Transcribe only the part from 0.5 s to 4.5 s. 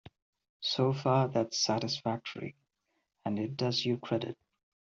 So far that's satisfactory, and it does you credit.